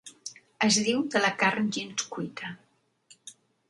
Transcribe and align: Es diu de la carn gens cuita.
Es 0.67 0.79
diu 0.87 1.03
de 1.17 1.23
la 1.27 1.31
carn 1.43 1.71
gens 1.79 2.09
cuita. 2.17 2.53